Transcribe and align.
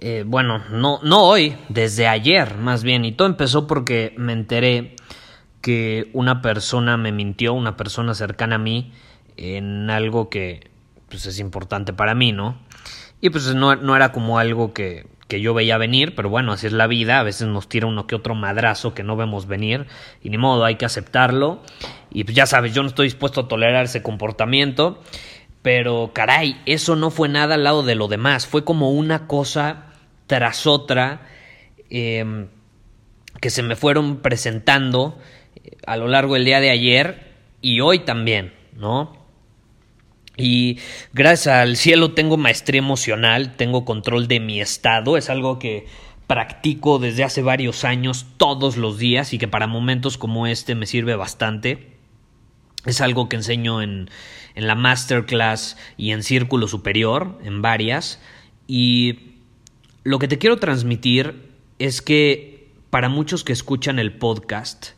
Eh, 0.00 0.22
bueno, 0.24 0.62
no, 0.70 1.00
no 1.02 1.24
hoy, 1.24 1.56
desde 1.68 2.06
ayer 2.06 2.56
más 2.56 2.84
bien. 2.84 3.04
Y 3.04 3.12
todo 3.12 3.26
empezó 3.26 3.66
porque 3.66 4.14
me 4.16 4.32
enteré 4.32 4.94
que 5.60 6.08
una 6.12 6.40
persona 6.40 6.96
me 6.96 7.10
mintió, 7.10 7.52
una 7.52 7.76
persona 7.76 8.14
cercana 8.14 8.56
a 8.56 8.58
mí, 8.58 8.92
en 9.36 9.90
algo 9.90 10.28
que 10.30 10.70
pues, 11.08 11.26
es 11.26 11.40
importante 11.40 11.92
para 11.92 12.14
mí, 12.14 12.30
¿no? 12.30 12.56
Y 13.20 13.30
pues 13.30 13.52
no, 13.54 13.74
no 13.74 13.96
era 13.96 14.12
como 14.12 14.38
algo 14.38 14.72
que, 14.72 15.06
que 15.26 15.40
yo 15.40 15.52
veía 15.52 15.76
venir, 15.78 16.14
pero 16.14 16.28
bueno, 16.28 16.52
así 16.52 16.68
es 16.68 16.72
la 16.72 16.86
vida, 16.86 17.18
a 17.18 17.24
veces 17.24 17.48
nos 17.48 17.68
tira 17.68 17.88
uno 17.88 18.06
que 18.06 18.14
otro 18.14 18.36
madrazo 18.36 18.94
que 18.94 19.02
no 19.02 19.16
vemos 19.16 19.48
venir, 19.48 19.86
y 20.22 20.30
ni 20.30 20.38
modo, 20.38 20.64
hay 20.64 20.76
que 20.76 20.84
aceptarlo, 20.84 21.60
y 22.12 22.22
pues 22.22 22.36
ya 22.36 22.46
sabes, 22.46 22.72
yo 22.72 22.82
no 22.82 22.88
estoy 22.88 23.08
dispuesto 23.08 23.40
a 23.40 23.48
tolerar 23.48 23.84
ese 23.86 24.02
comportamiento, 24.02 25.02
pero 25.62 26.12
caray, 26.14 26.60
eso 26.66 26.94
no 26.94 27.10
fue 27.10 27.28
nada 27.28 27.56
al 27.56 27.64
lado 27.64 27.82
de 27.82 27.96
lo 27.96 28.06
demás, 28.06 28.46
fue 28.46 28.62
como 28.62 28.92
una 28.92 29.26
cosa 29.26 29.87
tras 30.28 30.68
otra 30.68 31.22
em, 31.90 32.46
que 33.40 33.50
se 33.50 33.64
me 33.64 33.74
fueron 33.74 34.18
presentando 34.18 35.18
eh, 35.56 35.76
a 35.84 35.96
lo 35.96 36.06
largo 36.06 36.34
del 36.34 36.44
día 36.44 36.60
de 36.60 36.70
ayer 36.70 37.34
y 37.60 37.80
hoy 37.80 38.00
también, 38.00 38.52
¿no? 38.76 39.16
Y 40.36 40.78
gracias 41.12 41.56
al 41.56 41.76
cielo 41.76 42.12
tengo 42.12 42.36
maestría 42.36 42.78
emocional, 42.78 43.56
tengo 43.56 43.84
control 43.84 44.28
de 44.28 44.38
mi 44.38 44.60
estado, 44.60 45.16
es 45.16 45.30
algo 45.30 45.58
que 45.58 45.86
practico 46.28 47.00
desde 47.00 47.24
hace 47.24 47.42
varios 47.42 47.84
años 47.84 48.26
todos 48.36 48.76
los 48.76 48.98
días 48.98 49.32
y 49.32 49.38
que 49.38 49.48
para 49.48 49.66
momentos 49.66 50.18
como 50.18 50.46
este 50.46 50.76
me 50.76 50.86
sirve 50.86 51.16
bastante. 51.16 51.96
Es 52.84 53.00
algo 53.00 53.28
que 53.28 53.36
enseño 53.36 53.82
en, 53.82 54.10
en 54.54 54.66
la 54.68 54.76
masterclass 54.76 55.76
y 55.96 56.12
en 56.12 56.22
círculo 56.22 56.68
superior, 56.68 57.40
en 57.42 57.60
varias. 57.60 58.20
Y 58.68 59.37
lo 60.08 60.18
que 60.18 60.26
te 60.26 60.38
quiero 60.38 60.56
transmitir 60.56 61.50
es 61.78 62.00
que 62.00 62.70
para 62.88 63.10
muchos 63.10 63.44
que 63.44 63.52
escuchan 63.52 63.98
el 63.98 64.14
podcast 64.14 64.92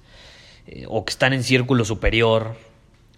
eh, 0.68 0.84
o 0.86 1.04
que 1.04 1.10
están 1.10 1.32
en 1.32 1.42
círculo 1.42 1.84
superior 1.84 2.56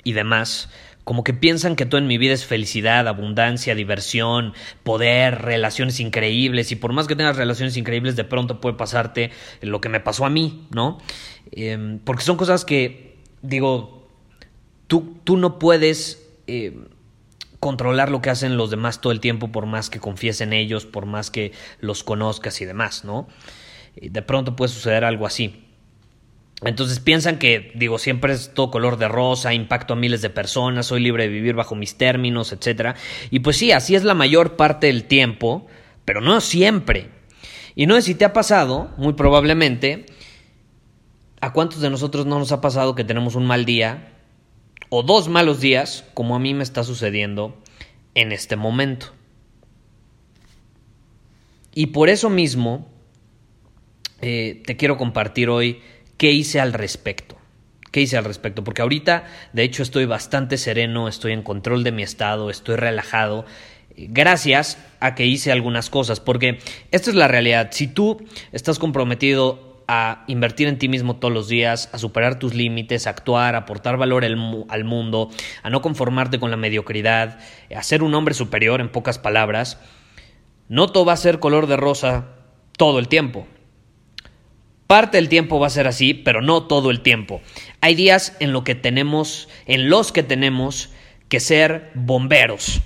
y 0.03 0.13
demás, 0.13 0.71
como 1.05 1.23
que 1.23 1.35
piensan 1.35 1.77
que 1.77 1.85
todo 1.85 1.99
en 1.99 2.07
mi 2.07 2.17
vida 2.17 2.33
es 2.33 2.47
felicidad, 2.47 3.07
abundancia, 3.09 3.75
diversión, 3.75 4.55
poder, 4.85 5.43
relaciones 5.43 6.01
increíbles, 6.01 6.73
y 6.73 6.77
por 6.77 6.95
más 6.95 7.09
que 7.09 7.15
tengas 7.15 7.37
relaciones 7.37 7.77
increíbles, 7.77 8.17
de 8.17 8.25
pronto 8.25 8.59
puede 8.59 8.75
pasarte 8.75 9.31
lo 9.61 9.83
que 9.83 9.91
me 9.91 10.01
pasó 10.01 10.25
a 10.25 10.31
mí, 10.31 10.67
¿no? 10.71 10.97
Em, 11.51 11.99
porque 11.99 12.23
son 12.23 12.39
cosas 12.39 12.65
que, 12.65 13.19
digo, 13.43 14.09
tú, 14.87 15.19
tú 15.25 15.37
no 15.37 15.59
puedes 15.59 16.27
eh, 16.47 16.75
controlar 17.63 18.11
lo 18.11 18.21
que 18.21 18.29
hacen 18.29 18.57
los 18.57 18.71
demás 18.71 19.01
todo 19.01 19.13
el 19.13 19.21
tiempo, 19.21 19.53
por 19.53 19.67
más 19.67 19.89
que 19.89 20.01
confíes 20.01 20.41
en 20.41 20.53
ellos, 20.53 20.85
por 20.85 21.07
más 21.07 21.31
que 21.31 21.53
los 21.79 22.03
conozcas 22.03 22.61
y 22.61 22.65
demás, 22.65 23.05
¿no? 23.05 23.29
De 23.95 24.21
pronto 24.21 24.57
puede 24.57 24.69
suceder 24.73 25.05
algo 25.05 25.27
así. 25.27 25.65
Entonces 26.63 26.99
piensan 26.99 27.39
que, 27.39 27.71
digo, 27.77 28.01
siempre 28.01 28.33
es 28.33 28.53
todo 28.53 28.73
color 28.73 28.97
de 28.97 29.07
rosa, 29.07 29.55
impacto 29.55 29.93
a 29.93 29.97
miles 29.97 30.23
de 30.23 30.31
personas, 30.31 30.87
soy 30.87 31.03
libre 31.03 31.23
de 31.23 31.29
vivir 31.29 31.55
bajo 31.55 31.77
mis 31.77 31.97
términos, 31.97 32.53
etc. 32.53 32.97
Y 33.31 33.39
pues 33.39 33.59
sí, 33.59 33.71
así 33.71 33.95
es 33.95 34.03
la 34.03 34.15
mayor 34.15 34.57
parte 34.57 34.89
del 34.89 35.05
tiempo, 35.05 35.69
pero 36.05 36.21
no 36.21 36.41
siempre. 36.41 37.11
Y 37.77 37.87
no 37.87 37.95
sé 37.95 38.03
si 38.03 38.17
te 38.17 38.25
ha 38.25 38.33
pasado, 38.33 38.91
muy 38.97 39.13
probablemente, 39.13 40.07
¿a 41.41 41.53
cuántos 41.53 41.81
de 41.81 41.91
nosotros 41.91 42.27
no 42.27 42.41
nos 42.41 42.51
ha 42.51 42.61
pasado 42.61 42.97
que 42.97 43.05
tenemos 43.05 43.37
un 43.37 43.47
mal 43.47 43.65
día 43.65 44.09
o 44.95 45.03
dos 45.03 45.29
malos 45.29 45.61
días, 45.61 46.05
como 46.13 46.37
a 46.37 46.39
mí 46.39 46.53
me 46.53 46.63
está 46.63 46.85
sucediendo 46.85 47.57
en 48.15 48.31
este 48.31 48.57
momento? 48.57 49.07
Y 51.75 51.87
por 51.87 52.11
eso 52.11 52.29
mismo 52.29 52.87
eh, 54.21 54.63
te 54.67 54.77
quiero 54.77 54.99
compartir 54.99 55.49
hoy 55.49 55.81
¿Qué 56.23 56.31
hice 56.31 56.61
al 56.61 56.73
respecto? 56.73 57.37
¿Qué 57.91 58.01
hice 58.01 58.17
al 58.17 58.25
respecto? 58.25 58.63
Porque 58.63 58.83
ahorita, 58.83 59.25
de 59.53 59.65
hecho, 59.65 59.83
estoy 59.83 60.05
bastante 60.05 60.57
sereno, 60.57 61.09
estoy 61.09 61.33
en 61.33 61.43
control 61.43 61.83
de 61.83 61.91
mi 61.91 62.05
estado, 62.05 62.49
estoy 62.49 62.77
relajado, 62.77 63.45
gracias 63.97 64.79
a 65.01 65.17
que 65.17 65.27
hice 65.27 65.51
algunas 65.51 65.91
cosas, 65.91 66.21
porque 66.21 66.61
esta 66.93 67.11
es 67.11 67.17
la 67.17 67.27
realidad. 67.27 67.71
Si 67.73 67.89
tú 67.89 68.25
estás 68.53 68.79
comprometido 68.79 69.72
a 69.89 70.25
invertir 70.27 70.69
en 70.69 70.79
ti 70.79 70.89
mismo 70.89 71.17
todos 71.17 71.33
los 71.33 71.49
días, 71.49 71.89
a 71.93 71.99
superar 71.99 72.39
tus 72.39 72.55
límites, 72.55 73.07
a 73.07 73.11
actuar, 73.11 73.55
a 73.55 73.59
aportar 73.59 73.97
valor 73.97 74.25
al 74.25 74.85
mundo, 74.85 75.31
a 75.63 75.71
no 75.71 75.83
conformarte 75.83 76.39
con 76.39 76.51
la 76.51 76.57
mediocridad, 76.57 77.39
a 77.75 77.83
ser 77.83 78.03
un 78.03 78.15
hombre 78.15 78.35
superior, 78.35 78.81
en 78.81 78.91
pocas 78.91 79.19
palabras, 79.19 79.79
no 80.69 80.89
todo 80.89 81.05
va 81.05 81.13
a 81.13 81.17
ser 81.17 81.39
color 81.39 81.67
de 81.67 81.77
rosa 81.77 82.29
todo 82.77 82.99
el 82.99 83.09
tiempo. 83.09 83.47
Parte 84.87 85.17
del 85.17 85.29
tiempo 85.29 85.59
va 85.59 85.69
a 85.69 85.71
ser 85.71 85.87
así, 85.87 86.15
pero 86.15 86.43
no 86.43 86.65
todo 86.65 86.91
el 86.91 87.01
tiempo. 87.01 87.41
Hay 87.81 87.95
días 87.95 88.37
en, 88.41 88.53
lo 88.53 88.65
que 88.65 88.75
tenemos, 88.75 89.49
en 89.67 89.89
los 89.89 90.13
que 90.13 90.23
tenemos 90.23 90.91
que 91.29 91.41
ser 91.41 91.91
bomberos. 91.95 92.83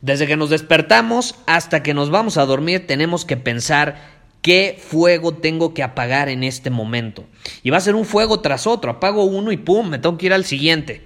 Desde 0.00 0.26
que 0.26 0.36
nos 0.36 0.50
despertamos 0.50 1.36
hasta 1.46 1.82
que 1.82 1.94
nos 1.94 2.10
vamos 2.10 2.36
a 2.36 2.44
dormir 2.44 2.86
tenemos 2.86 3.24
que 3.24 3.36
pensar 3.36 4.13
qué 4.44 4.76
fuego 4.78 5.32
tengo 5.32 5.72
que 5.72 5.82
apagar 5.82 6.28
en 6.28 6.44
este 6.44 6.68
momento. 6.68 7.24
Y 7.62 7.70
va 7.70 7.78
a 7.78 7.80
ser 7.80 7.94
un 7.94 8.04
fuego 8.04 8.40
tras 8.40 8.66
otro. 8.66 8.90
Apago 8.90 9.24
uno 9.24 9.52
y 9.52 9.56
pum, 9.56 9.88
me 9.88 9.98
tengo 9.98 10.18
que 10.18 10.26
ir 10.26 10.34
al 10.34 10.44
siguiente. 10.44 11.00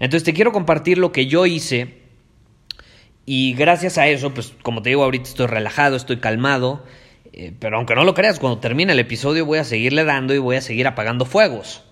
Entonces 0.00 0.24
te 0.24 0.34
quiero 0.34 0.50
compartir 0.50 0.98
lo 0.98 1.12
que 1.12 1.26
yo 1.26 1.46
hice. 1.46 2.00
Y 3.24 3.54
gracias 3.54 3.98
a 3.98 4.08
eso, 4.08 4.34
pues 4.34 4.52
como 4.62 4.82
te 4.82 4.88
digo, 4.88 5.04
ahorita 5.04 5.28
estoy 5.28 5.46
relajado, 5.46 5.94
estoy 5.94 6.16
calmado. 6.16 6.84
Eh, 7.32 7.52
pero 7.56 7.76
aunque 7.76 7.94
no 7.94 8.02
lo 8.02 8.14
creas, 8.14 8.40
cuando 8.40 8.58
termine 8.58 8.94
el 8.94 8.98
episodio 8.98 9.46
voy 9.46 9.58
a 9.58 9.64
seguirle 9.64 10.02
dando 10.02 10.34
y 10.34 10.38
voy 10.38 10.56
a 10.56 10.60
seguir 10.60 10.88
apagando 10.88 11.24
fuegos. 11.24 11.84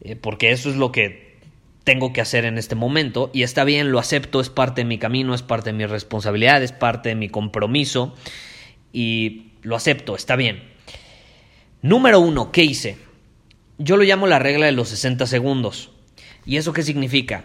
Eh, 0.00 0.16
porque 0.16 0.52
eso 0.52 0.70
es 0.70 0.76
lo 0.76 0.90
que 0.90 1.36
tengo 1.84 2.14
que 2.14 2.22
hacer 2.22 2.46
en 2.46 2.56
este 2.56 2.76
momento. 2.76 3.30
Y 3.34 3.42
está 3.42 3.64
bien, 3.64 3.92
lo 3.92 3.98
acepto, 3.98 4.40
es 4.40 4.48
parte 4.48 4.80
de 4.80 4.84
mi 4.86 4.96
camino, 4.96 5.34
es 5.34 5.42
parte 5.42 5.68
de 5.68 5.76
mi 5.76 5.84
responsabilidad, 5.84 6.62
es 6.62 6.72
parte 6.72 7.10
de 7.10 7.14
mi 7.14 7.28
compromiso. 7.28 8.14
Y 8.92 9.52
lo 9.62 9.76
acepto, 9.76 10.16
está 10.16 10.36
bien. 10.36 10.62
Número 11.82 12.20
uno, 12.20 12.52
¿qué 12.52 12.64
hice? 12.64 12.96
Yo 13.78 13.96
lo 13.96 14.04
llamo 14.04 14.26
la 14.26 14.38
regla 14.38 14.66
de 14.66 14.72
los 14.72 14.88
60 14.90 15.26
segundos. 15.26 15.90
¿Y 16.44 16.56
eso 16.56 16.72
qué 16.72 16.82
significa? 16.82 17.44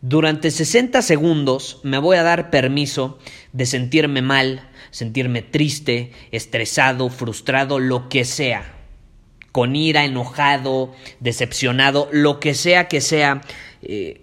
Durante 0.00 0.50
60 0.50 1.00
segundos 1.00 1.80
me 1.84 1.98
voy 1.98 2.16
a 2.16 2.24
dar 2.24 2.50
permiso 2.50 3.18
de 3.52 3.66
sentirme 3.66 4.20
mal, 4.20 4.68
sentirme 4.90 5.42
triste, 5.42 6.10
estresado, 6.32 7.08
frustrado, 7.08 7.78
lo 7.78 8.08
que 8.08 8.24
sea. 8.24 8.74
Con 9.52 9.76
ira, 9.76 10.04
enojado, 10.04 10.92
decepcionado, 11.20 12.08
lo 12.10 12.40
que 12.40 12.54
sea 12.54 12.88
que 12.88 13.00
sea 13.00 13.42
eh, 13.82 14.21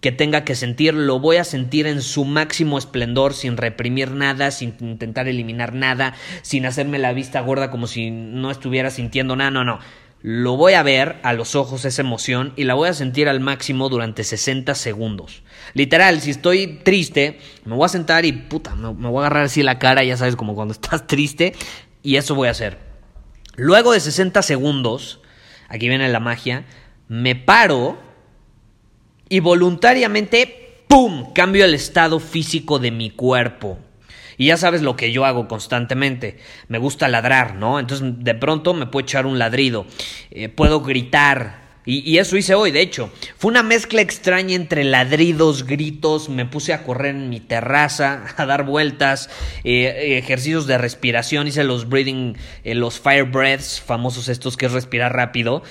que 0.00 0.12
tenga 0.12 0.44
que 0.44 0.54
sentir, 0.54 0.94
lo 0.94 1.18
voy 1.18 1.36
a 1.36 1.44
sentir 1.44 1.86
en 1.86 2.02
su 2.02 2.24
máximo 2.24 2.78
esplendor, 2.78 3.34
sin 3.34 3.56
reprimir 3.56 4.12
nada, 4.12 4.50
sin 4.50 4.74
intentar 4.80 5.26
eliminar 5.26 5.74
nada, 5.74 6.14
sin 6.42 6.66
hacerme 6.66 6.98
la 6.98 7.12
vista 7.12 7.40
gorda 7.40 7.70
como 7.70 7.86
si 7.86 8.10
no 8.10 8.50
estuviera 8.50 8.90
sintiendo 8.90 9.34
nada, 9.34 9.50
no, 9.50 9.64
no. 9.64 9.80
lo 10.22 10.56
voy 10.56 10.74
a 10.74 10.82
ver 10.82 11.16
a 11.24 11.32
los 11.32 11.56
ojos 11.56 11.84
esa 11.84 12.02
emoción 12.02 12.52
y 12.56 12.64
la 12.64 12.74
voy 12.74 12.88
a 12.88 12.94
sentir 12.94 13.28
al 13.28 13.40
máximo 13.40 13.88
durante 13.88 14.22
60 14.22 14.74
segundos. 14.76 15.42
Literal, 15.74 16.20
si 16.20 16.30
estoy 16.30 16.78
triste, 16.84 17.40
me 17.64 17.74
voy 17.74 17.86
a 17.86 17.88
sentar 17.88 18.24
y 18.24 18.32
puta, 18.32 18.76
me, 18.76 18.94
me 18.94 19.08
voy 19.08 19.18
a 19.18 19.26
agarrar 19.26 19.44
así 19.44 19.62
la 19.62 19.80
cara, 19.80 20.04
ya 20.04 20.16
sabes, 20.16 20.36
como 20.36 20.54
cuando 20.54 20.72
estás 20.74 21.08
triste, 21.08 21.54
y 22.02 22.16
eso 22.16 22.36
voy 22.36 22.48
a 22.48 22.52
hacer. 22.52 22.78
Luego 23.56 23.92
de 23.92 23.98
60 23.98 24.42
segundos, 24.42 25.20
aquí 25.68 25.88
viene 25.88 26.08
la 26.08 26.20
magia, 26.20 26.64
me 27.08 27.34
paro 27.34 28.07
y 29.28 29.40
voluntariamente, 29.40 30.82
¡pum!, 30.88 31.32
cambio 31.32 31.64
el 31.64 31.74
estado 31.74 32.20
físico 32.20 32.78
de 32.78 32.90
mi 32.90 33.10
cuerpo. 33.10 33.78
Y 34.38 34.46
ya 34.46 34.56
sabes 34.56 34.82
lo 34.82 34.96
que 34.96 35.10
yo 35.10 35.24
hago 35.24 35.48
constantemente. 35.48 36.38
Me 36.68 36.78
gusta 36.78 37.08
ladrar, 37.08 37.56
¿no? 37.56 37.80
Entonces 37.80 38.06
de 38.20 38.34
pronto 38.34 38.72
me 38.72 38.86
puedo 38.86 39.02
echar 39.02 39.26
un 39.26 39.38
ladrido. 39.38 39.84
Eh, 40.30 40.48
puedo 40.48 40.80
gritar. 40.80 41.68
Y, 41.84 42.18
eso 42.18 42.36
hice 42.36 42.54
hoy, 42.54 42.70
de 42.70 42.82
hecho. 42.82 43.10
Fue 43.38 43.50
una 43.50 43.62
mezcla 43.62 44.02
extraña 44.02 44.54
entre 44.54 44.84
ladridos, 44.84 45.64
gritos. 45.64 46.28
Me 46.28 46.44
puse 46.44 46.74
a 46.74 46.84
correr 46.84 47.16
en 47.16 47.30
mi 47.30 47.40
terraza, 47.40 48.26
a 48.36 48.44
dar 48.44 48.64
vueltas, 48.64 49.30
eh, 49.64 50.18
ejercicios 50.22 50.66
de 50.66 50.76
respiración. 50.78 51.48
Hice 51.48 51.64
los 51.64 51.88
breathing, 51.88 52.36
eh, 52.62 52.74
los 52.74 53.00
fire 53.00 53.24
breaths, 53.24 53.80
famosos 53.80 54.28
estos 54.28 54.56
que 54.56 54.66
es 54.66 54.72
respirar 54.72 55.14
rápido. 55.14 55.62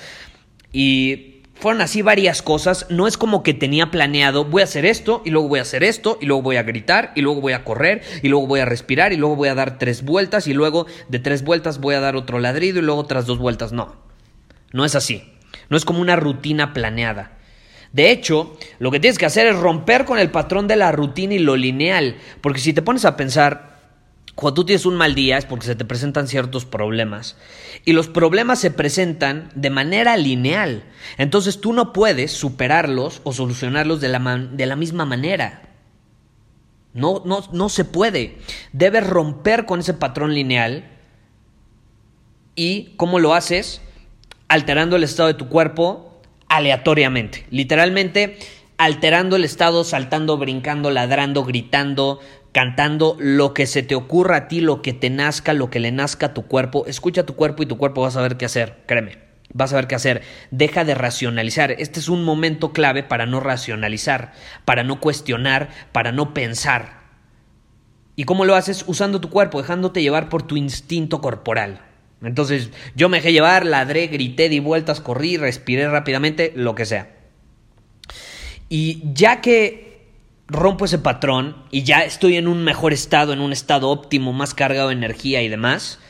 Y 0.72 1.37
fueron 1.60 1.80
así 1.80 2.02
varias 2.02 2.42
cosas. 2.42 2.86
No 2.88 3.06
es 3.06 3.16
como 3.16 3.42
que 3.42 3.54
tenía 3.54 3.90
planeado, 3.90 4.44
voy 4.44 4.62
a 4.62 4.64
hacer 4.64 4.86
esto, 4.86 5.22
y 5.24 5.30
luego 5.30 5.48
voy 5.48 5.58
a 5.58 5.62
hacer 5.62 5.84
esto, 5.84 6.18
y 6.20 6.26
luego 6.26 6.42
voy 6.42 6.56
a 6.56 6.62
gritar, 6.62 7.12
y 7.14 7.20
luego 7.20 7.40
voy 7.40 7.52
a 7.52 7.64
correr, 7.64 8.02
y 8.22 8.28
luego 8.28 8.46
voy 8.46 8.60
a 8.60 8.64
respirar, 8.64 9.12
y 9.12 9.16
luego 9.16 9.36
voy 9.36 9.48
a 9.48 9.54
dar 9.54 9.78
tres 9.78 10.04
vueltas, 10.04 10.46
y 10.46 10.54
luego 10.54 10.86
de 11.08 11.18
tres 11.18 11.42
vueltas 11.42 11.80
voy 11.80 11.94
a 11.94 12.00
dar 12.00 12.16
otro 12.16 12.38
ladrido, 12.38 12.78
y 12.78 12.82
luego 12.82 13.00
otras 13.00 13.26
dos 13.26 13.38
vueltas. 13.38 13.72
No, 13.72 13.96
no 14.72 14.84
es 14.84 14.94
así. 14.94 15.32
No 15.68 15.76
es 15.76 15.84
como 15.84 16.00
una 16.00 16.16
rutina 16.16 16.72
planeada. 16.72 17.32
De 17.92 18.10
hecho, 18.10 18.56
lo 18.78 18.90
que 18.90 19.00
tienes 19.00 19.18
que 19.18 19.26
hacer 19.26 19.46
es 19.46 19.56
romper 19.56 20.04
con 20.04 20.18
el 20.18 20.30
patrón 20.30 20.68
de 20.68 20.76
la 20.76 20.92
rutina 20.92 21.34
y 21.34 21.38
lo 21.38 21.56
lineal, 21.56 22.16
porque 22.40 22.60
si 22.60 22.72
te 22.72 22.82
pones 22.82 23.04
a 23.04 23.16
pensar, 23.16 23.77
cuando 24.38 24.54
tú 24.54 24.66
tienes 24.66 24.86
un 24.86 24.94
mal 24.94 25.16
día 25.16 25.36
es 25.36 25.46
porque 25.46 25.66
se 25.66 25.74
te 25.74 25.84
presentan 25.84 26.28
ciertos 26.28 26.64
problemas. 26.64 27.36
Y 27.84 27.92
los 27.92 28.06
problemas 28.06 28.60
se 28.60 28.70
presentan 28.70 29.50
de 29.56 29.68
manera 29.68 30.16
lineal. 30.16 30.84
Entonces 31.16 31.60
tú 31.60 31.72
no 31.72 31.92
puedes 31.92 32.30
superarlos 32.30 33.20
o 33.24 33.32
solucionarlos 33.32 34.00
de 34.00 34.08
la, 34.08 34.20
de 34.52 34.66
la 34.66 34.76
misma 34.76 35.04
manera. 35.06 35.74
No, 36.94 37.20
no, 37.26 37.40
no 37.50 37.68
se 37.68 37.84
puede. 37.84 38.38
Debes 38.72 39.04
romper 39.04 39.66
con 39.66 39.80
ese 39.80 39.94
patrón 39.94 40.32
lineal. 40.32 40.88
¿Y 42.54 42.94
cómo 42.96 43.18
lo 43.18 43.34
haces? 43.34 43.82
Alterando 44.46 44.94
el 44.94 45.02
estado 45.02 45.26
de 45.26 45.34
tu 45.34 45.48
cuerpo 45.48 46.22
aleatoriamente. 46.46 47.44
Literalmente 47.50 48.38
alterando 48.78 49.34
el 49.34 49.44
estado, 49.44 49.82
saltando, 49.82 50.38
brincando, 50.38 50.90
ladrando, 50.90 51.44
gritando, 51.44 52.20
cantando 52.52 53.16
lo 53.18 53.54
que 53.54 53.66
se 53.66 53.82
te 53.82 53.94
ocurra 53.94 54.36
a 54.36 54.48
ti, 54.48 54.60
lo 54.60 54.82
que 54.82 54.92
te 54.92 55.10
nazca, 55.10 55.52
lo 55.52 55.70
que 55.70 55.80
le 55.80 55.92
nazca 55.92 56.26
a 56.26 56.34
tu 56.34 56.46
cuerpo. 56.46 56.86
Escucha 56.86 57.26
tu 57.26 57.36
cuerpo 57.36 57.62
y 57.62 57.66
tu 57.66 57.78
cuerpo 57.78 58.02
va 58.02 58.08
a 58.08 58.12
saber 58.12 58.36
qué 58.36 58.46
hacer, 58.46 58.82
créeme. 58.86 59.18
Vas 59.52 59.72
a 59.72 59.76
ver 59.76 59.86
qué 59.86 59.94
hacer. 59.94 60.22
Deja 60.50 60.84
de 60.84 60.94
racionalizar. 60.94 61.72
Este 61.72 62.00
es 62.00 62.08
un 62.08 62.22
momento 62.22 62.72
clave 62.72 63.02
para 63.02 63.24
no 63.24 63.40
racionalizar, 63.40 64.32
para 64.64 64.82
no 64.82 65.00
cuestionar, 65.00 65.70
para 65.92 66.12
no 66.12 66.34
pensar. 66.34 66.98
¿Y 68.14 68.24
cómo 68.24 68.44
lo 68.44 68.56
haces? 68.56 68.84
Usando 68.86 69.20
tu 69.20 69.30
cuerpo, 69.30 69.62
dejándote 69.62 70.02
llevar 70.02 70.28
por 70.28 70.42
tu 70.42 70.56
instinto 70.56 71.20
corporal. 71.20 71.80
Entonces, 72.20 72.70
yo 72.96 73.08
me 73.08 73.18
dejé 73.18 73.32
llevar, 73.32 73.64
ladré, 73.64 74.08
grité, 74.08 74.48
di 74.48 74.58
vueltas, 74.58 75.00
corrí, 75.00 75.36
respiré 75.36 75.88
rápidamente, 75.88 76.52
lo 76.56 76.74
que 76.74 76.84
sea. 76.84 77.14
Y 78.68 79.02
ya 79.14 79.40
que 79.40 79.87
rompo 80.48 80.86
ese 80.86 80.98
patrón 80.98 81.56
y 81.70 81.82
ya 81.84 82.00
estoy 82.00 82.36
en 82.36 82.48
un 82.48 82.64
mejor 82.64 82.92
estado, 82.92 83.32
en 83.32 83.40
un 83.40 83.52
estado 83.52 83.90
óptimo, 83.90 84.32
más 84.32 84.54
cargado 84.54 84.88
de 84.88 84.94
energía 84.94 85.42
y 85.42 85.48
demás. 85.48 86.00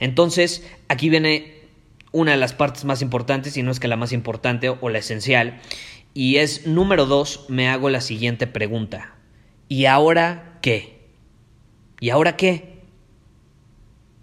Entonces, 0.00 0.66
aquí 0.88 1.08
viene 1.10 1.62
una 2.10 2.32
de 2.32 2.38
las 2.38 2.52
partes 2.52 2.84
más 2.84 3.02
importantes, 3.02 3.56
y 3.56 3.62
no 3.62 3.70
es 3.70 3.80
que 3.80 3.88
la 3.88 3.96
más 3.96 4.12
importante 4.12 4.68
o 4.68 4.88
la 4.88 4.98
esencial, 4.98 5.60
y 6.14 6.36
es 6.36 6.66
número 6.66 7.06
dos, 7.06 7.46
me 7.48 7.68
hago 7.68 7.88
la 7.88 8.00
siguiente 8.00 8.46
pregunta. 8.46 9.14
¿Y 9.68 9.86
ahora 9.86 10.58
qué? 10.60 11.06
¿Y 12.00 12.10
ahora 12.10 12.36
qué? 12.36 12.80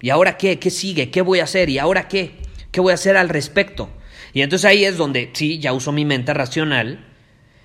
¿Y 0.02 0.12
ahora 0.12 0.38
qué? 0.38 0.60
¿Qué 0.60 0.70
sigue? 0.70 1.10
¿Qué 1.10 1.22
voy 1.22 1.40
a 1.40 1.46
hacer? 1.46 1.70
¿Y 1.70 1.80
ahora 1.80 2.08
qué? 2.08 2.34
¿Qué 2.72 2.80
voy 2.80 2.92
a 2.92 2.96
hacer 2.96 3.18
al 3.18 3.30
respecto? 3.30 3.90
Y 4.34 4.42
entonces 4.42 4.66
ahí 4.66 4.86
es 4.86 4.98
donde, 4.98 5.32
sí, 5.34 5.60
ya 5.60 5.74
uso 5.74 5.92
mi 5.92 6.06
mente 6.06 6.34
racional, 6.34 7.09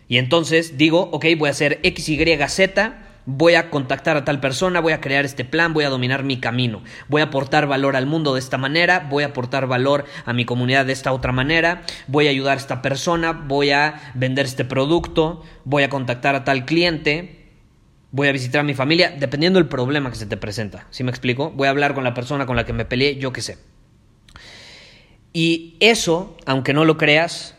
y 0.09 0.19
entonces 0.19 0.77
digo, 0.77 1.09
ok, 1.13 1.27
voy 1.39 1.49
a 1.49 1.53
hacer 1.53 1.81
X, 1.83 2.09
Y, 2.09 2.39
Z, 2.49 2.95
voy 3.27 3.55
a 3.55 3.71
contactar 3.71 4.17
a 4.17 4.25
tal 4.25 4.41
persona, 4.41 4.81
voy 4.81 4.93
a 4.93 5.01
crear 5.01 5.25
este 5.25 5.45
plan, 5.45 5.73
voy 5.73 5.85
a 5.85 5.89
dominar 5.89 6.25
mi 6.25 6.39
camino, 6.39 6.83
voy 7.09 7.23
a 7.23 7.27
aportar 7.27 7.67
valor 7.67 7.97
al 7.97 8.07
mundo 8.07 8.35
de 8.35 8.41
esta 8.41 8.59
manera, 8.59 9.07
voy 9.11 9.25
a 9.25 9.29
aportar 9.29 9.67
valor 9.67 10.05
a 10.27 10.33
mi 10.33 10.45
comunidad 10.45 10.87
de 10.87 10.93
esta 10.93 11.13
otra 11.13 11.33
manera, 11.33 11.83
voy 12.07 12.27
a 12.27 12.31
ayudar 12.31 12.59
a 12.59 12.61
esta 12.61 12.83
persona, 12.83 13.33
voy 13.33 13.71
a 13.71 14.13
vender 14.15 14.47
este 14.47 14.65
producto, 14.65 15.43
voy 15.65 15.85
a 15.85 15.89
contactar 15.89 16.35
a 16.35 16.45
tal 16.45 16.65
cliente, 16.67 17.49
voy 18.11 18.29
a 18.29 18.33
visitar 18.33 18.61
a 18.61 18.65
mi 18.65 18.75
familia, 18.75 19.15
dependiendo 19.19 19.59
del 19.59 19.69
problema 19.69 20.11
que 20.11 20.17
se 20.17 20.27
te 20.27 20.37
presenta. 20.37 20.87
¿Sí 20.91 21.03
me 21.03 21.11
explico? 21.11 21.51
Voy 21.51 21.67
a 21.67 21.71
hablar 21.71 21.95
con 21.95 22.05
la 22.05 22.15
persona 22.15 22.47
con 22.47 22.57
la 22.57 22.65
que 22.65 22.73
me 22.73 22.85
peleé, 22.85 23.17
yo 23.17 23.33
qué 23.33 23.43
sé. 23.43 23.59
Y 25.33 25.77
eso, 25.81 26.37
aunque 26.47 26.75
no 26.75 26.85
lo 26.85 26.97
creas, 26.97 27.57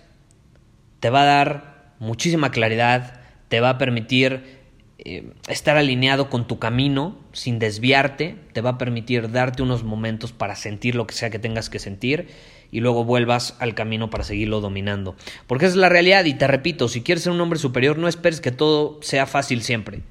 te 1.01 1.09
va 1.09 1.23
a 1.23 1.25
dar 1.25 1.74
muchísima 1.99 2.51
claridad, 2.51 3.21
te 3.47 3.59
va 3.59 3.71
a 3.71 3.77
permitir 3.77 4.65
eh, 4.97 5.33
estar 5.49 5.77
alineado 5.77 6.29
con 6.29 6.47
tu 6.47 6.57
camino 6.57 7.19
sin 7.33 7.59
desviarte, 7.59 8.37
te 8.53 8.61
va 8.61 8.71
a 8.71 8.77
permitir 8.77 9.29
darte 9.31 9.61
unos 9.61 9.83
momentos 9.83 10.31
para 10.31 10.55
sentir 10.55 10.95
lo 10.95 11.05
que 11.05 11.13
sea 11.13 11.29
que 11.29 11.37
tengas 11.37 11.69
que 11.69 11.79
sentir 11.79 12.29
y 12.71 12.79
luego 12.79 13.03
vuelvas 13.03 13.55
al 13.59 13.75
camino 13.75 14.09
para 14.09 14.23
seguirlo 14.23 14.61
dominando. 14.61 15.15
Porque 15.47 15.65
esa 15.65 15.73
es 15.73 15.77
la 15.77 15.89
realidad 15.89 16.25
y 16.25 16.33
te 16.33 16.47
repito, 16.47 16.87
si 16.87 17.01
quieres 17.01 17.23
ser 17.23 17.33
un 17.33 17.41
hombre 17.41 17.59
superior 17.59 17.97
no 17.97 18.07
esperes 18.07 18.41
que 18.41 18.51
todo 18.51 18.99
sea 19.01 19.25
fácil 19.25 19.61
siempre. 19.61 20.01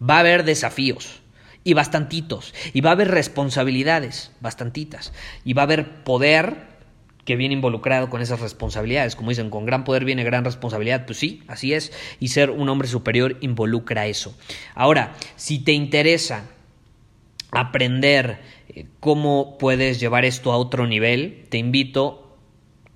Va 0.00 0.16
a 0.16 0.20
haber 0.20 0.44
desafíos 0.44 1.22
y 1.64 1.74
bastantitos 1.74 2.54
y 2.72 2.82
va 2.82 2.90
a 2.90 2.92
haber 2.92 3.10
responsabilidades, 3.10 4.32
bastantitas 4.40 5.12
y 5.44 5.54
va 5.54 5.62
a 5.62 5.64
haber 5.64 6.04
poder 6.04 6.75
que 7.26 7.36
viene 7.36 7.54
involucrado 7.54 8.08
con 8.08 8.22
esas 8.22 8.40
responsabilidades. 8.40 9.16
Como 9.16 9.30
dicen, 9.30 9.50
con 9.50 9.66
gran 9.66 9.84
poder 9.84 10.06
viene 10.06 10.24
gran 10.24 10.44
responsabilidad. 10.44 11.04
Pues 11.04 11.18
sí, 11.18 11.42
así 11.48 11.74
es. 11.74 11.92
Y 12.20 12.28
ser 12.28 12.50
un 12.50 12.68
hombre 12.70 12.88
superior 12.88 13.36
involucra 13.42 14.06
eso. 14.06 14.34
Ahora, 14.74 15.14
si 15.34 15.58
te 15.58 15.72
interesa 15.72 16.48
aprender 17.50 18.38
eh, 18.68 18.86
cómo 19.00 19.58
puedes 19.58 20.00
llevar 20.00 20.24
esto 20.24 20.52
a 20.52 20.56
otro 20.56 20.86
nivel, 20.86 21.44
te 21.50 21.58
invito, 21.58 22.38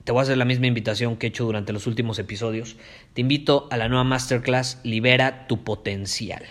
te 0.05 0.13
voy 0.13 0.21
a 0.21 0.23
hacer 0.23 0.39
la 0.39 0.45
misma 0.45 0.69
invitación 0.69 1.17
que 1.17 1.27
he 1.27 1.31
hecho 1.31 1.45
durante 1.45 1.73
los 1.73 1.89
últimos 1.89 2.19
episodios, 2.21 2.77
te 3.15 3.23
invito 3.23 3.67
a 3.71 3.77
la 3.77 3.89
nueva 3.89 4.05
masterclass 4.05 4.81
Libera 4.85 5.49
tu 5.49 5.65
potencial 5.65 6.45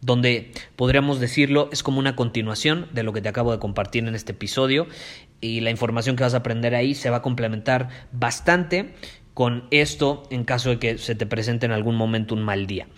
donde 0.00 0.52
podríamos 0.76 1.20
decirlo 1.20 1.68
es 1.72 1.82
como 1.82 1.98
una 1.98 2.16
continuación 2.16 2.88
de 2.92 3.02
lo 3.02 3.12
que 3.12 3.20
te 3.20 3.28
acabo 3.28 3.52
de 3.52 3.58
compartir 3.58 4.06
en 4.06 4.14
este 4.14 4.32
episodio 4.32 4.86
y 5.40 5.60
la 5.60 5.70
información 5.70 6.16
que 6.16 6.22
vas 6.22 6.34
a 6.34 6.38
aprender 6.38 6.74
ahí 6.74 6.94
se 6.94 7.10
va 7.10 7.18
a 7.18 7.22
complementar 7.22 7.88
bastante 8.12 8.94
con 9.34 9.64
esto 9.70 10.24
en 10.30 10.44
caso 10.44 10.70
de 10.70 10.78
que 10.78 10.98
se 10.98 11.14
te 11.14 11.26
presente 11.26 11.66
en 11.66 11.72
algún 11.72 11.96
momento 11.96 12.34
un 12.34 12.42
mal 12.42 12.66
día. 12.66 12.88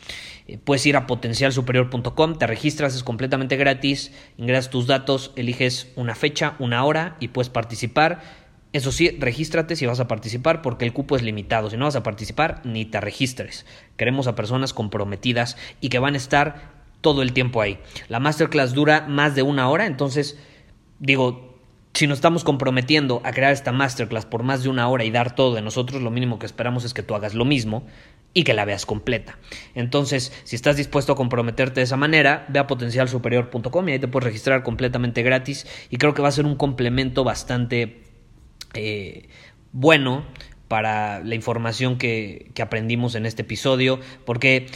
Eh, 0.48 0.58
puedes 0.58 0.84
ir 0.86 0.96
a 0.96 1.06
potencialsuperior.com, 1.06 2.38
te 2.38 2.46
registras, 2.46 2.96
es 2.96 3.04
completamente 3.04 3.56
gratis, 3.56 4.12
ingresas 4.38 4.70
tus 4.70 4.86
datos, 4.86 5.32
eliges 5.36 5.92
una 5.94 6.14
fecha, 6.14 6.56
una 6.58 6.84
hora 6.84 7.16
y 7.20 7.28
puedes 7.28 7.48
participar. 7.48 8.22
Eso 8.72 8.90
sí, 8.90 9.10
regístrate 9.20 9.76
si 9.76 9.86
vas 9.86 10.00
a 10.00 10.08
participar 10.08 10.62
porque 10.62 10.86
el 10.86 10.92
cupo 10.92 11.14
es 11.14 11.22
limitado. 11.22 11.68
Si 11.68 11.76
no 11.76 11.84
vas 11.84 11.96
a 11.96 12.02
participar, 12.02 12.62
ni 12.64 12.86
te 12.86 13.00
registres. 13.00 13.66
Queremos 13.96 14.26
a 14.26 14.34
personas 14.34 14.72
comprometidas 14.72 15.56
y 15.80 15.90
que 15.90 15.98
van 15.98 16.14
a 16.14 16.16
estar 16.16 16.81
todo 17.02 17.20
el 17.20 17.34
tiempo 17.34 17.60
ahí. 17.60 17.78
La 18.08 18.18
masterclass 18.20 18.72
dura 18.72 19.06
más 19.06 19.34
de 19.34 19.42
una 19.42 19.68
hora, 19.68 19.84
entonces 19.84 20.38
digo, 20.98 21.58
si 21.94 22.06
nos 22.06 22.18
estamos 22.18 22.42
comprometiendo 22.42 23.20
a 23.24 23.32
crear 23.32 23.52
esta 23.52 23.72
masterclass 23.72 24.24
por 24.24 24.42
más 24.42 24.62
de 24.62 24.70
una 24.70 24.88
hora 24.88 25.04
y 25.04 25.10
dar 25.10 25.34
todo 25.34 25.54
de 25.54 25.60
nosotros, 25.62 26.00
lo 26.00 26.10
mínimo 26.10 26.38
que 26.38 26.46
esperamos 26.46 26.84
es 26.84 26.94
que 26.94 27.02
tú 27.02 27.14
hagas 27.14 27.34
lo 27.34 27.44
mismo 27.44 27.84
y 28.34 28.44
que 28.44 28.54
la 28.54 28.64
veas 28.64 28.86
completa. 28.86 29.38
Entonces, 29.74 30.32
si 30.44 30.56
estás 30.56 30.76
dispuesto 30.76 31.12
a 31.12 31.16
comprometerte 31.16 31.80
de 31.80 31.84
esa 31.84 31.98
manera, 31.98 32.46
ve 32.48 32.60
a 32.60 32.66
potencialsuperior.com 32.66 33.88
y 33.88 33.92
ahí 33.92 33.98
te 33.98 34.08
puedes 34.08 34.24
registrar 34.24 34.62
completamente 34.62 35.22
gratis 35.22 35.66
y 35.90 35.98
creo 35.98 36.14
que 36.14 36.22
va 36.22 36.28
a 36.28 36.32
ser 36.32 36.46
un 36.46 36.56
complemento 36.56 37.24
bastante 37.24 38.04
eh, 38.72 39.28
bueno 39.72 40.24
para 40.68 41.22
la 41.22 41.34
información 41.34 41.98
que, 41.98 42.50
que 42.54 42.62
aprendimos 42.62 43.14
en 43.16 43.26
este 43.26 43.42
episodio, 43.42 44.00
porque 44.24 44.66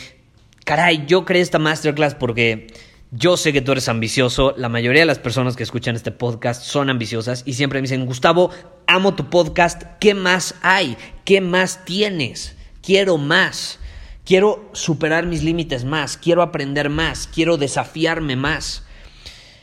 caray, 0.67 1.05
yo 1.07 1.25
creé 1.25 1.43
esta 1.43 1.61
masterclass 1.61 2.17
porque 2.17 2.67
Yo 3.13 3.37
sé 3.37 3.53
que 3.53 3.63
tú 3.63 3.71
eres 3.71 3.89
ambicioso, 3.89 4.53
la 4.59 4.69
mayoría 4.69 5.03
de 5.03 5.07
las 5.07 5.21
personas 5.21 5.55
que 5.55 5.63
escuchan 5.63 5.95
este 5.95 6.11
podcast 6.11 6.65
son 6.65 6.91
ambiciosas 6.91 7.45
y 7.47 7.53
siempre 7.53 7.79
me 7.79 7.83
dicen, 7.83 8.05
Gustavo, 8.05 8.51
amo 8.89 9.15
tu 9.15 9.31
podcast, 9.31 9.85
¿qué 10.01 10.13
más 10.13 10.57
hay? 10.61 10.97
¿Qué 11.25 11.41
más 11.41 11.85
tienes? 11.85 12.57
Quiero 12.83 13.17
más, 13.17 13.79
quiero 14.25 14.69
superar 14.73 15.25
mis 15.25 15.45
límites 15.45 15.85
más, 15.85 16.17
quiero 16.17 16.43
aprender 16.43 16.91
más, 16.91 17.29
quiero 17.33 17.59
desafiarme 17.59 18.35
más. 18.35 18.85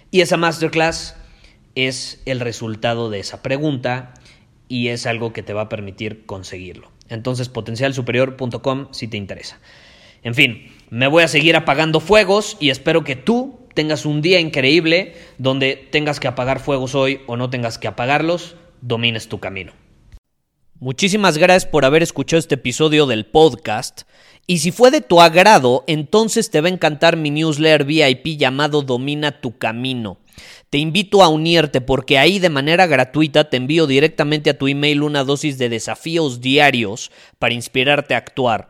Y 0.09 0.21
esa 0.21 0.37
masterclass 0.37 1.17
es 1.75 2.21
el 2.25 2.39
resultado 2.39 3.09
de 3.09 3.19
esa 3.19 3.43
pregunta 3.43 4.13
y 4.69 4.87
es 4.87 5.05
algo 5.05 5.33
que 5.33 5.43
te 5.43 5.51
va 5.51 5.63
a 5.63 5.69
permitir 5.69 6.25
conseguirlo. 6.25 6.91
Entonces, 7.09 7.49
potencialsuperior.com 7.49 8.87
si 8.91 9.09
te 9.09 9.17
interesa. 9.17 9.59
En 10.23 10.33
fin, 10.35 10.71
me 10.93 11.07
voy 11.07 11.23
a 11.23 11.27
seguir 11.27 11.55
apagando 11.55 11.99
fuegos 11.99 12.55
y 12.59 12.69
espero 12.69 13.03
que 13.03 13.15
tú 13.15 13.57
tengas 13.73 14.05
un 14.05 14.21
día 14.21 14.39
increíble 14.39 15.15
donde 15.39 15.75
tengas 15.75 16.19
que 16.19 16.27
apagar 16.27 16.59
fuegos 16.59 16.93
hoy 16.93 17.21
o 17.25 17.35
no 17.35 17.49
tengas 17.49 17.79
que 17.79 17.87
apagarlos, 17.87 18.57
domines 18.81 19.27
tu 19.27 19.39
camino. 19.39 19.73
Muchísimas 20.79 21.39
gracias 21.39 21.65
por 21.65 21.83
haber 21.83 22.03
escuchado 22.03 22.37
este 22.37 22.55
episodio 22.55 23.07
del 23.07 23.25
podcast. 23.25 24.03
Y 24.45 24.59
si 24.59 24.71
fue 24.71 24.91
de 24.91 25.01
tu 25.01 25.19
agrado, 25.19 25.83
entonces 25.87 26.51
te 26.51 26.61
va 26.61 26.67
a 26.67 26.71
encantar 26.71 27.17
mi 27.17 27.31
newsletter 27.31 27.85
VIP 27.85 28.37
llamado 28.37 28.83
Domina 28.83 29.41
tu 29.41 29.57
Camino. 29.57 30.19
Te 30.69 30.77
invito 30.77 31.23
a 31.23 31.27
unirte 31.27 31.81
porque 31.81 32.19
ahí 32.19 32.37
de 32.37 32.49
manera 32.49 32.85
gratuita 32.85 33.49
te 33.49 33.57
envío 33.57 33.87
directamente 33.87 34.51
a 34.51 34.57
tu 34.59 34.67
email 34.67 35.01
una 35.01 35.23
dosis 35.23 35.57
de 35.57 35.69
desafíos 35.69 36.39
diarios 36.39 37.11
para 37.39 37.55
inspirarte 37.55 38.13
a 38.13 38.17
actuar. 38.17 38.69